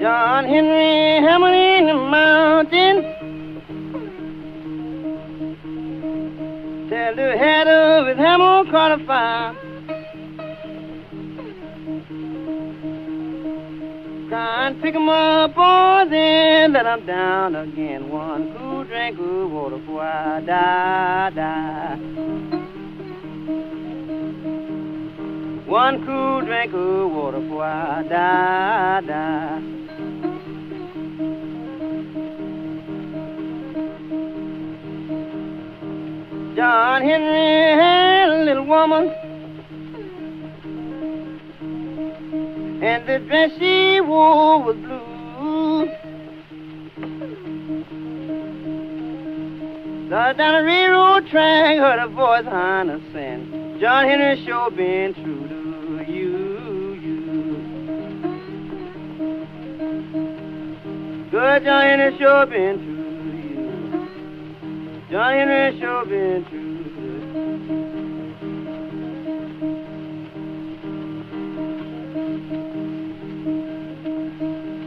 John 0.00 0.44
Henry 0.44 1.26
hammered 1.26 1.54
in 1.54 1.86
the 1.86 1.94
mountain. 1.94 3.02
Till 6.88 7.14
the 7.16 7.36
head 7.38 7.68
of 7.68 8.06
his 8.08 8.16
hammer 8.16 8.64
caught 8.70 9.00
a 9.00 9.04
fire. 9.06 9.71
And 14.34 14.80
pick 14.80 14.94
him 14.94 15.10
up, 15.10 15.54
boys, 15.54 16.10
and 16.10 16.72
let 16.72 16.86
him 16.86 17.04
down 17.04 17.54
again. 17.54 18.08
One 18.08 18.56
cool 18.56 18.82
drink 18.84 19.18
of 19.18 19.50
water 19.50 19.76
before 19.76 20.00
I 20.00 20.40
die, 20.40 21.30
die. 21.34 21.96
One 25.66 26.06
cool 26.06 26.40
drink 26.40 26.72
of 26.72 27.10
water 27.10 27.40
before 27.40 27.64
I 27.64 28.02
die, 28.04 29.00
die. 29.02 29.62
John 36.56 37.02
Henry 37.02 37.82
had 37.82 38.30
a 38.30 38.44
little 38.44 38.64
woman, 38.64 39.14
and 42.82 43.06
the 43.06 43.18
dress 43.20 43.52
she 43.60 44.00
wore 44.00 44.60
was 44.64 44.76
blue. 44.76 45.86
Down 50.10 50.54
a 50.54 50.64
railroad 50.64 51.28
track, 51.28 51.78
heard 51.78 52.00
a 52.00 52.08
voice 52.08 52.46
on 52.46 52.90
a 52.90 52.98
sing. 53.12 53.78
John 53.80 54.08
Henry 54.08 54.44
sure 54.44 54.70
been 54.70 55.14
true 55.14 55.48
to 55.48 56.04
you, 56.10 56.94
you. 56.94 57.22
Good 61.30 61.64
John 61.64 61.82
Henry 61.84 62.18
sure 62.18 62.46
been 62.46 62.78
true. 62.82 63.02
To 63.22 63.36
you. 63.48 65.10
John 65.10 65.32
Henry 65.34 65.80
sure 65.80 66.04
been 66.04 66.44
true. 66.50 66.71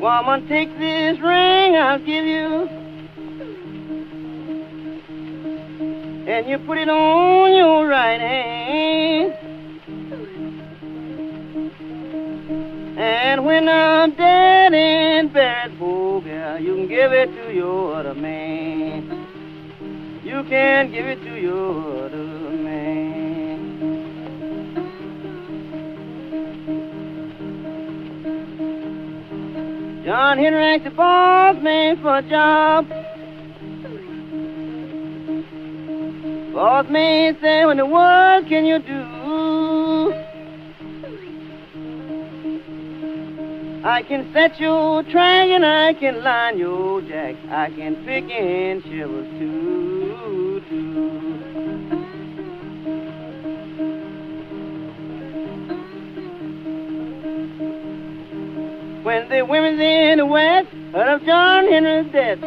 Woman, 0.06 0.48
take 0.48 0.70
this 0.78 1.20
ring 1.20 1.76
I'll 1.76 1.98
give 1.98 2.26
you. 2.26 2.68
And 6.28 6.48
you 6.48 6.60
put 6.60 6.78
it 6.78 6.88
on 6.90 7.56
your 7.56 7.88
right 7.88 8.22
hand. 8.22 9.34
And 13.00 13.46
when 13.46 13.68
I'm 13.68 14.12
dead 14.12 14.76
and 14.76 15.34
buried, 15.34 15.76
oh 15.82 16.22
girl, 16.22 16.60
you 16.60 16.76
can 16.76 16.88
give 16.88 17.12
it 17.12 17.34
to 17.38 17.52
your 17.52 17.96
other 17.96 18.14
man 18.14 19.26
you 20.26 20.44
can 20.50 20.92
give 20.92 21.06
it 21.06 21.22
to 21.24 21.40
your 21.40 21.95
John 30.06 30.38
Henry 30.38 30.78
the 30.78 30.92
boss 30.92 31.58
man 31.64 32.00
for 32.00 32.18
a 32.18 32.22
job. 32.22 32.88
Boss 36.54 36.88
man 36.92 37.36
said, 37.42 37.66
What 37.66 37.78
the 37.78 37.88
world 37.88 38.48
can 38.48 38.66
you 38.66 38.78
do? 38.78 40.14
I 43.84 44.04
can 44.04 44.32
set 44.32 44.60
your 44.60 45.02
track 45.02 45.48
and 45.48 45.66
I 45.66 45.96
can 45.96 46.24
line 46.24 46.60
your 46.60 47.02
jack. 47.02 47.36
I 47.50 47.72
can 47.72 47.96
pick 48.06 48.26
and 48.30 48.84
shovel 48.84 49.24
too, 49.40 49.85
When 59.06 59.30
the 59.30 59.46
women 59.46 59.80
in 59.80 60.18
the 60.18 60.26
West 60.26 60.68
heard 60.92 61.08
of 61.08 61.24
John 61.26 61.68
Henry's 61.68 62.12
death, 62.12 62.40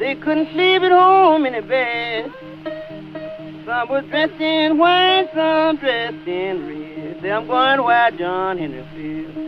they 0.00 0.16
couldn't 0.16 0.50
sleep 0.52 0.82
at 0.82 0.90
home 0.90 1.46
in 1.46 1.52
the 1.52 1.62
bed. 1.62 2.32
Some 3.64 3.88
was 3.88 4.04
dressed 4.06 4.40
in 4.40 4.76
white, 4.76 5.30
some 5.32 5.76
dressed 5.76 6.26
in 6.26 6.66
red. 6.66 7.22
Say, 7.22 7.30
I'm 7.30 7.46
going 7.46 7.84
where 7.84 8.10
John 8.10 8.58
Henry 8.58 8.84
feels. 8.96 9.44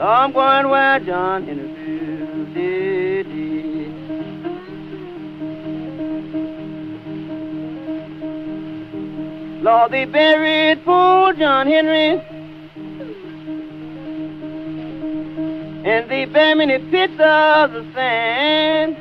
I'm 0.00 0.32
going 0.32 0.68
where 0.68 1.00
John 1.00 1.46
Henry 1.46 1.73
Lord, 9.64 9.92
they 9.92 10.04
buried 10.04 10.84
poor 10.84 11.32
John 11.32 11.66
Henry. 11.66 12.20
And 15.90 16.10
they 16.10 16.26
buried 16.26 16.68
in 16.68 16.90
pits 16.90 17.14
of 17.14 17.72
the 17.72 17.90
sand. 17.94 18.94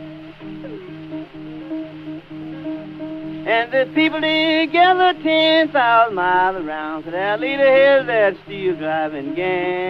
And 3.45 3.73
the 3.73 3.91
people 3.93 4.21
they 4.21 4.67
gathered 4.71 5.21
10,000 5.21 6.15
miles 6.15 6.55
around. 6.55 7.03
So 7.03 7.11
that 7.11 7.41
leader 7.41 7.65
here's 7.65 8.07
that 8.07 8.37
steel 8.45 8.77
driving 8.77 9.35
gang. 9.35 9.89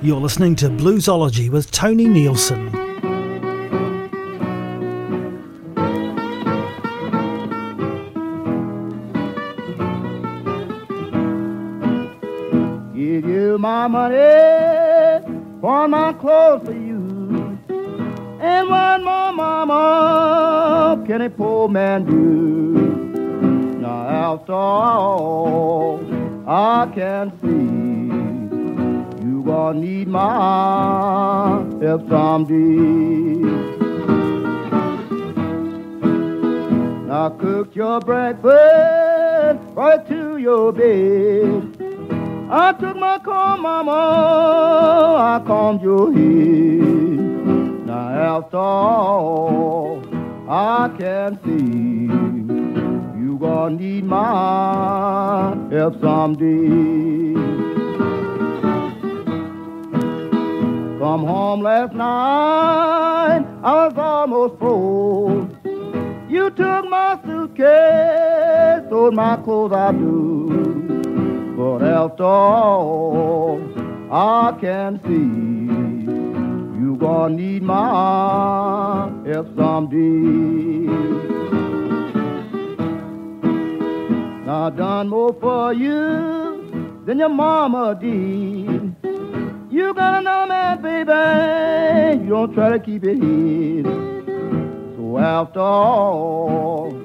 You're 0.00 0.20
listening 0.20 0.56
to 0.56 0.70
Bluesology 0.70 1.50
with 1.50 1.70
Tony 1.70 2.08
Nielsen. 2.08 2.81
My 13.82 13.88
money 13.88 14.16
eh, 14.16 15.20
for 15.60 15.88
my 15.88 16.12
clothes 16.12 16.64
for 16.64 16.72
you. 16.72 17.58
And 18.40 18.68
what 18.68 19.02
more, 19.02 19.32
mama, 19.32 21.04
can 21.04 21.22
a 21.22 21.30
poor 21.30 21.68
man 21.68 22.04
do? 22.04 23.80
Now 23.80 24.34
after 24.34 24.52
all, 24.52 26.00
I 26.46 26.88
can 26.94 27.32
see 27.40 29.26
you 29.26 29.42
gonna 29.42 29.80
need 29.80 30.06
my 30.06 31.64
help 31.82 32.08
someday. 32.08 33.42
Now 37.08 37.30
cook 37.30 37.74
your 37.74 37.98
breakfast 37.98 39.60
right 39.74 40.06
to 40.08 40.36
your 40.36 40.72
bed. 40.72 41.91
I 42.54 42.74
took 42.74 42.98
my 42.98 43.18
comb, 43.18 43.62
mama, 43.62 43.92
I 45.18 45.42
combed 45.46 45.80
your 45.80 46.12
head. 46.12 47.86
Now 47.86 48.36
after 48.36 48.58
all, 48.58 50.02
I 50.46 50.90
can 50.98 51.38
see 51.46 52.12
you 53.18 53.38
gonna 53.38 53.76
need 53.76 54.04
my 54.04 55.56
help 55.70 55.98
someday. 56.02 57.32
Come 60.98 61.24
home 61.24 61.62
last 61.62 61.94
night, 61.94 63.46
I 63.62 63.86
was 63.86 63.94
almost 63.96 64.58
froze. 64.58 65.48
You 66.28 66.50
took 66.50 66.84
my 66.90 67.18
suitcase, 67.24 68.90
sold 68.90 69.14
my 69.14 69.36
clothes 69.36 69.72
I 69.72 69.92
do. 69.92 70.71
After 71.92 72.24
all, 72.24 73.60
I 74.10 74.56
can 74.58 74.98
see 75.04 76.80
you 76.80 76.96
gonna 76.96 77.36
need 77.36 77.62
my 77.62 79.10
help 79.26 79.54
someday. 79.54 80.88
I 84.48 84.70
done 84.70 85.08
more 85.10 85.34
for 85.38 85.74
you 85.74 87.02
than 87.04 87.18
your 87.18 87.28
mama 87.28 87.94
did. 88.00 88.96
You 89.70 89.92
gotta 89.92 90.22
know, 90.24 90.46
man, 90.46 90.80
baby, 90.80 92.24
you 92.24 92.30
don't 92.30 92.54
try 92.54 92.70
to 92.70 92.78
keep 92.78 93.04
it 93.04 93.22
hid. 93.22 93.84
So 94.96 95.18
after 95.18 95.60
all, 95.60 96.96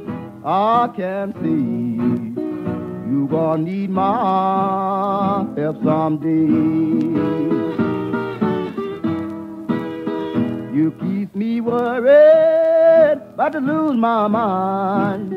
I 0.46 0.90
can 0.96 1.34
see 1.44 1.87
you 3.18 3.28
gonna 3.28 3.64
need 3.64 3.90
my 3.90 5.46
help 5.58 5.84
someday. 5.84 6.54
You 10.78 10.92
keep 11.02 11.36
me 11.36 11.60
worried 11.62 13.20
about 13.34 13.54
to 13.54 13.60
lose 13.60 13.98
my 13.98 14.28
mind. 14.28 15.32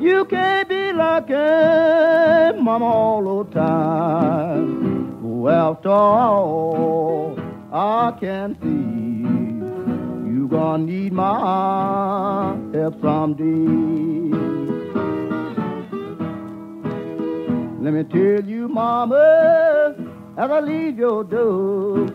You 0.00 0.24
can't 0.24 0.68
be 0.68 0.92
lucky, 0.92 2.58
mama, 2.60 2.86
all 2.86 3.44
the 3.44 3.50
time. 3.52 5.40
Well, 5.42 5.72
after 5.76 5.90
all, 5.90 7.38
I 7.72 8.12
can 8.18 8.56
see 8.62 10.32
you 10.32 10.48
gonna 10.48 10.84
need 10.84 11.12
my 11.12 12.56
help 12.74 13.00
someday. 13.00 14.71
Let 17.82 17.94
me 17.94 18.04
tell 18.04 18.48
you, 18.48 18.68
mama, 18.68 19.96
as 20.38 20.50
I 20.52 20.60
leave 20.60 20.96
your 20.96 21.24
door, 21.24 22.06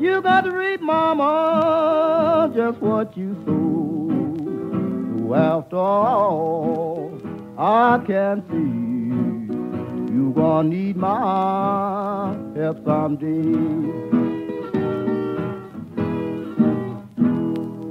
you 0.00 0.22
got 0.22 0.44
to 0.44 0.50
reap, 0.50 0.80
mama, 0.80 2.50
just 2.56 2.80
what 2.80 3.14
you 3.14 3.34
sow. 3.44 4.08
So 5.18 5.34
after 5.34 5.76
all, 5.76 7.20
I 7.58 8.00
can 8.06 8.42
see 8.48 10.14
you 10.14 10.32
gonna 10.34 10.70
need 10.70 10.96
my 10.96 12.34
help 12.56 12.82
someday. 12.82 14.17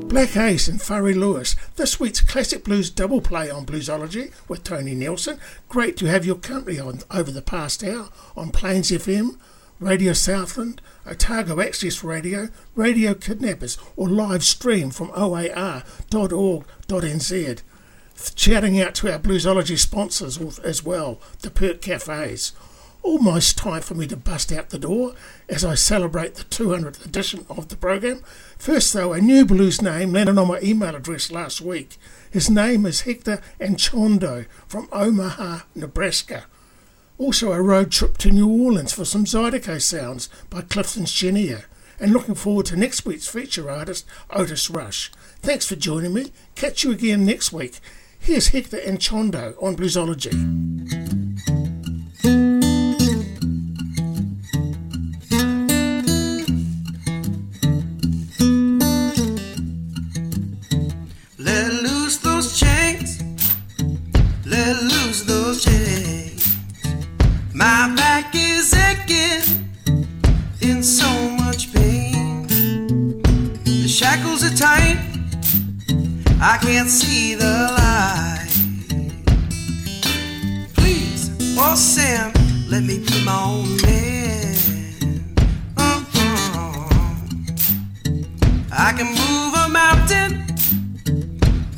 Black 0.07 0.37
Ace 0.37 0.69
and 0.69 0.81
Furry 0.81 1.13
Lewis, 1.13 1.57
this 1.75 1.99
week's 1.99 2.21
classic 2.21 2.63
blues 2.63 2.89
double 2.89 3.19
play 3.19 3.49
on 3.49 3.65
Bluesology 3.65 4.31
with 4.47 4.63
Tony 4.63 4.95
Nelson. 4.95 5.37
Great 5.67 5.97
to 5.97 6.05
have 6.05 6.25
your 6.25 6.37
company 6.37 6.79
on 6.79 7.01
over 7.11 7.29
the 7.29 7.41
past 7.41 7.83
hour 7.83 8.07
on 8.35 8.51
Plains 8.51 8.89
FM, 8.89 9.37
Radio 9.81 10.13
Southland, 10.13 10.81
Otago 11.05 11.59
Access 11.59 12.05
Radio, 12.05 12.47
Radio 12.73 13.13
Kidnappers, 13.13 13.77
or 13.97 14.07
live 14.07 14.45
stream 14.45 14.91
from 14.91 15.11
oar.org.nz. 15.11 15.83
Shouting 18.35 18.81
out 18.81 18.95
to 18.95 19.11
our 19.11 19.19
Bluesology 19.19 19.77
sponsors 19.77 20.39
as 20.59 20.83
well, 20.85 21.19
the 21.41 21.51
Perk 21.51 21.81
Cafes. 21.81 22.53
Almost 23.07 23.57
time 23.57 23.81
for 23.83 23.95
me 23.95 24.05
to 24.07 24.17
bust 24.17 24.51
out 24.51 24.69
the 24.69 24.77
door 24.77 25.13
as 25.47 25.63
I 25.63 25.75
celebrate 25.75 26.35
the 26.35 26.43
200th 26.43 27.05
edition 27.05 27.45
of 27.49 27.69
the 27.69 27.77
program. 27.77 28.21
First, 28.57 28.91
though, 28.91 29.13
a 29.13 29.21
new 29.21 29.45
blues 29.45 29.81
name 29.81 30.11
landed 30.11 30.37
on 30.37 30.49
my 30.49 30.59
email 30.59 30.93
address 30.93 31.31
last 31.31 31.61
week. 31.61 31.95
His 32.29 32.49
name 32.49 32.85
is 32.85 33.01
Hector 33.01 33.41
Anchondo 33.61 34.45
from 34.67 34.89
Omaha, 34.91 35.59
Nebraska. 35.73 36.47
Also, 37.17 37.53
a 37.53 37.61
road 37.61 37.93
trip 37.93 38.17
to 38.17 38.29
New 38.29 38.49
Orleans 38.49 38.91
for 38.91 39.05
some 39.05 39.23
Zydeco 39.23 39.81
sounds 39.81 40.27
by 40.49 40.59
Clifton 40.59 41.05
Chenier. 41.05 41.63
And 42.01 42.11
looking 42.11 42.35
forward 42.35 42.65
to 42.67 42.75
next 42.75 43.05
week's 43.05 43.29
feature 43.29 43.71
artist, 43.71 44.05
Otis 44.31 44.69
Rush. 44.69 45.13
Thanks 45.41 45.65
for 45.65 45.77
joining 45.77 46.13
me. 46.13 46.33
Catch 46.55 46.83
you 46.83 46.91
again 46.91 47.25
next 47.25 47.53
week. 47.53 47.79
Here's 48.19 48.49
Hector 48.49 48.79
Anchondo 48.79 49.55
on 49.63 49.77
Bluesology. 49.77 51.56
Chains. 65.57 66.57
My 67.53 67.93
back 67.95 68.35
is 68.35 68.73
aching 68.73 69.65
in 70.61 70.83
so 70.83 71.09
much 71.29 71.73
pain. 71.73 72.45
The 73.63 73.87
shackles 73.87 74.43
are 74.43 74.55
tight. 74.55 74.99
I 76.39 76.57
can't 76.61 76.89
see 76.89 77.33
the 77.33 77.53
light. 77.79 78.47
Please, 80.75 81.31
oh 81.57 81.75
Sam, 81.75 82.31
let 82.69 82.83
me 82.83 82.99
be 82.99 83.23
my 83.25 83.41
own 83.43 83.77
man. 83.81 84.55
Uh-uh. 85.77 86.89
I 88.71 88.93
can 88.95 89.07
move 89.07 89.53
a 89.55 89.69
mountain 89.69 90.45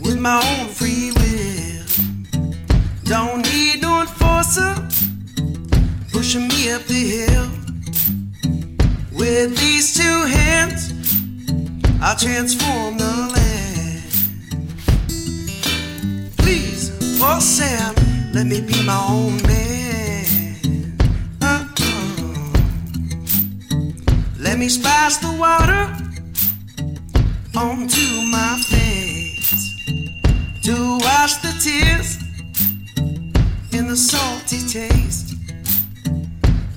with 0.02 0.20
my 0.20 0.42
own 0.44 0.68
free 0.68 1.12
will. 1.12 1.19
Don't 3.10 3.42
need 3.52 3.82
no 3.82 4.02
enforcer 4.02 4.76
pushing 6.12 6.48
me 6.48 6.72
up 6.72 6.84
the 6.84 6.94
hill. 6.94 7.50
With 9.12 9.58
these 9.58 9.96
two 9.98 10.26
hands, 10.26 10.94
I'll 12.04 12.16
transform 12.16 13.00
the 13.00 13.34
land. 13.34 14.04
Please, 16.38 16.92
oh 17.20 17.40
Sam, 17.40 17.96
let 18.32 18.46
me 18.46 18.62
be 18.62 18.86
my 18.86 19.04
own 19.10 19.42
man. 19.42 20.96
Uh-uh. 21.42 22.54
Let 24.38 24.60
me 24.60 24.70
splash 24.70 25.18
the 25.18 25.32
water 25.36 25.90
onto 27.58 28.22
my 28.30 28.62
face 28.70 29.74
to 30.64 31.00
wash 31.00 31.38
the 31.38 31.54
tears 31.60 32.19
in 33.80 33.88
the 33.88 33.96
salty 33.96 34.60
taste 34.68 35.36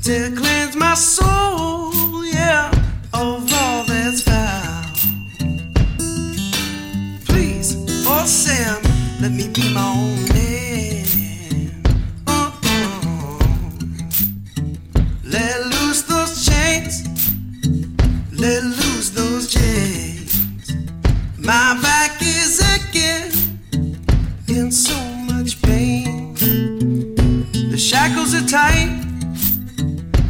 to 0.05 0.33
cleanse 0.37 0.77
my 0.77 0.95
soul, 0.95 2.25
yeah, 2.25 2.71
of 3.13 3.53
all 3.53 3.85
that's 3.85 4.23
foul. 4.23 4.85
Please, 7.27 7.77
oh 8.07 8.25
Sam, 8.25 8.81
let 9.21 9.33
me 9.33 9.49
be 9.49 9.75
my 9.75 9.85
own 9.85 10.42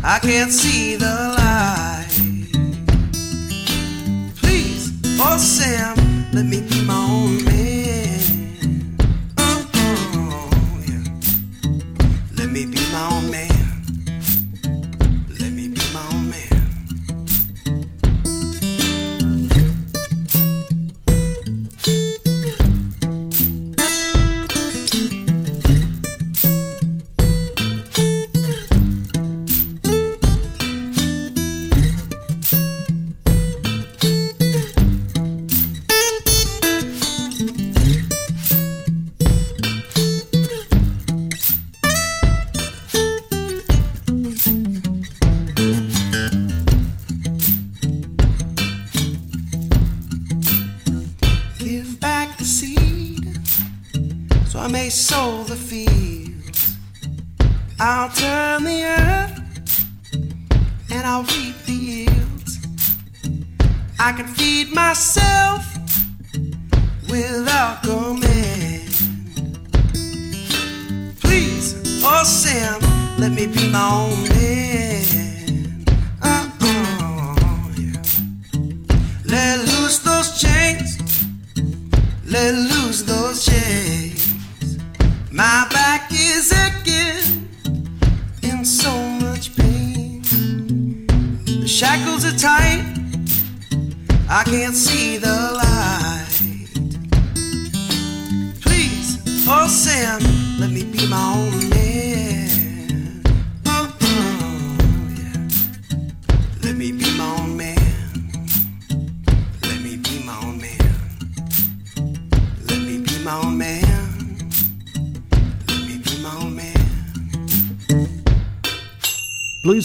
I 0.05 0.19
can't 0.19 0.51
see 0.51 0.97
the 0.97 1.07
light. 1.39 2.09
Please, 4.37 4.93
oh 5.21 5.39
Sam, 5.39 5.97
let 6.33 6.45
me 6.45 6.61
be 6.61 6.85
my 6.85 6.97
own 6.97 7.45
man. 7.45 7.52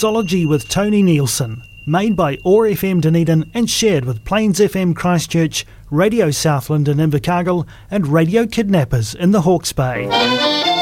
With 0.08 0.70
Tony 0.70 1.03
Nielsen, 1.03 1.64
made 1.86 2.16
by 2.16 2.38
OAR 2.45 2.68
FM 2.68 3.01
Dunedin 3.01 3.51
and 3.53 3.70
shared 3.70 4.05
with 4.05 4.24
Plains 4.24 4.60
FM 4.60 4.95
Christchurch, 4.95 5.66
Radio 5.91 6.32
Southland 6.32 6.88
in 6.88 6.97
Invercargill, 6.97 7.68
and 7.91 8.08
Radio 8.08 8.47
Kidnappers 8.47 9.14
in 9.14 9.32
the 9.32 9.41
Hawke's 9.41 9.74
Bay. 9.74 10.76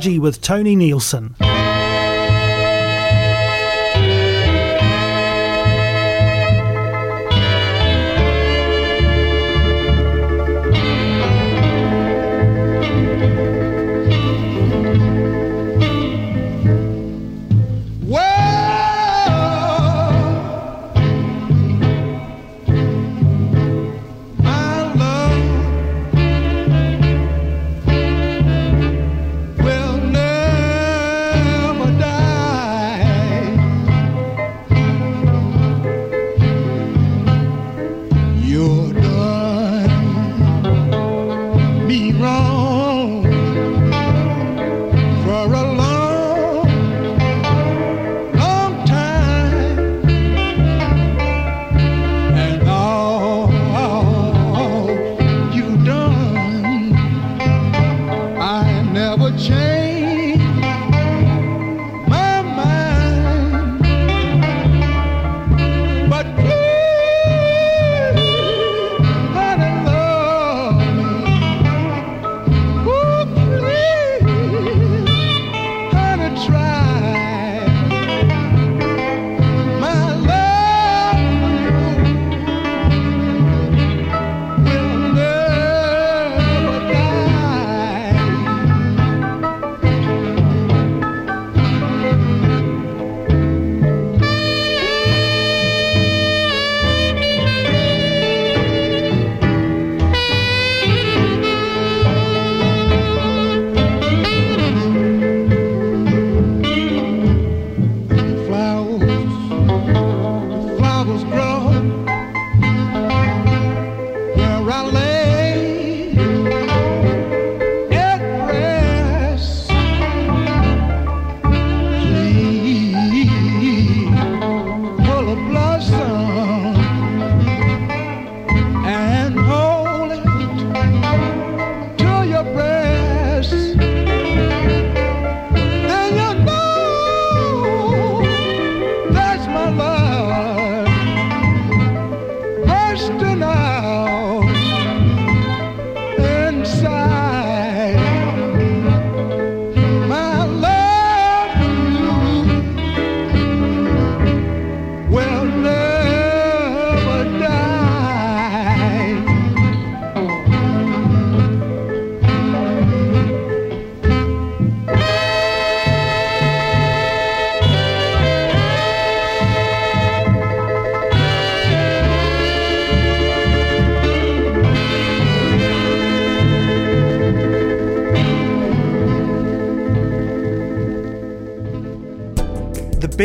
With 0.00 0.40
Tony 0.40 0.76
Nielsen. 0.76 1.34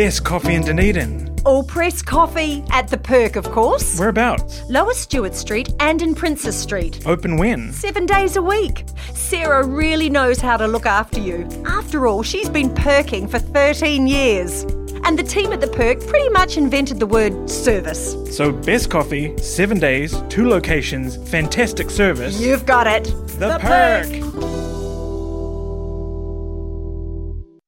Best 0.06 0.22
coffee 0.22 0.54
in 0.54 0.62
Dunedin. 0.62 1.34
Allpress 1.44 2.00
coffee 2.00 2.62
at 2.70 2.86
the 2.86 2.96
Perk, 2.96 3.34
of 3.34 3.50
course. 3.50 3.98
Whereabouts? 3.98 4.62
Lower 4.70 4.94
Stuart 4.94 5.34
Street 5.34 5.74
and 5.80 6.00
in 6.00 6.14
Princess 6.14 6.56
Street. 6.56 7.04
Open 7.06 7.36
when? 7.36 7.72
Seven 7.72 8.06
days 8.06 8.36
a 8.36 8.40
week. 8.42 8.84
Sarah 9.14 9.66
really 9.66 10.08
knows 10.08 10.40
how 10.40 10.56
to 10.58 10.68
look 10.68 10.86
after 10.86 11.18
you. 11.18 11.48
After 11.66 12.06
all, 12.06 12.22
she's 12.22 12.48
been 12.48 12.72
perking 12.72 13.26
for 13.26 13.40
13 13.40 14.06
years. 14.06 14.62
And 15.02 15.18
the 15.18 15.24
team 15.24 15.52
at 15.52 15.60
the 15.60 15.66
Perk 15.66 16.06
pretty 16.06 16.28
much 16.28 16.56
invented 16.56 17.00
the 17.00 17.06
word 17.06 17.50
service. 17.50 18.14
So, 18.30 18.52
best 18.52 18.90
coffee, 18.90 19.36
seven 19.38 19.80
days, 19.80 20.14
two 20.28 20.48
locations, 20.48 21.16
fantastic 21.28 21.90
service. 21.90 22.40
You've 22.40 22.64
got 22.64 22.86
it. 22.86 23.04
The, 23.40 23.58
Perk. 23.58 24.25